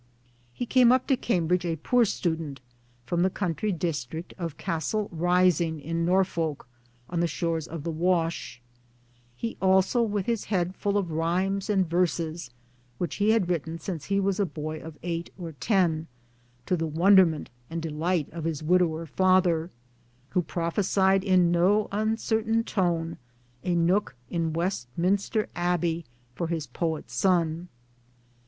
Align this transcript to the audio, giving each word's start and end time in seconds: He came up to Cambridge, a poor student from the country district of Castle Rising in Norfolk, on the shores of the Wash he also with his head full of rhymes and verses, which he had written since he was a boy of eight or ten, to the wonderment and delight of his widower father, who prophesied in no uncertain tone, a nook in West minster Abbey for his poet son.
He 0.51 0.65
came 0.65 0.91
up 0.91 1.05
to 1.05 1.15
Cambridge, 1.15 1.63
a 1.63 1.75
poor 1.75 2.05
student 2.05 2.59
from 3.05 3.21
the 3.21 3.29
country 3.29 3.71
district 3.71 4.33
of 4.35 4.57
Castle 4.57 5.07
Rising 5.11 5.79
in 5.79 6.05
Norfolk, 6.05 6.67
on 7.07 7.19
the 7.19 7.27
shores 7.27 7.67
of 7.67 7.83
the 7.83 7.91
Wash 7.91 8.59
he 9.35 9.57
also 9.61 10.01
with 10.01 10.25
his 10.25 10.45
head 10.45 10.73
full 10.75 10.97
of 10.97 11.11
rhymes 11.11 11.69
and 11.69 11.87
verses, 11.87 12.49
which 12.97 13.17
he 13.17 13.29
had 13.29 13.47
written 13.47 13.77
since 13.77 14.05
he 14.05 14.19
was 14.19 14.39
a 14.39 14.43
boy 14.47 14.79
of 14.79 14.97
eight 15.03 15.29
or 15.37 15.51
ten, 15.51 16.07
to 16.65 16.75
the 16.75 16.87
wonderment 16.87 17.51
and 17.69 17.79
delight 17.83 18.27
of 18.31 18.43
his 18.45 18.63
widower 18.63 19.05
father, 19.05 19.69
who 20.29 20.41
prophesied 20.41 21.23
in 21.23 21.51
no 21.51 21.87
uncertain 21.91 22.63
tone, 22.63 23.17
a 23.63 23.75
nook 23.75 24.15
in 24.31 24.51
West 24.51 24.87
minster 24.97 25.47
Abbey 25.55 26.05
for 26.33 26.47
his 26.47 26.65
poet 26.65 27.11
son. 27.11 27.67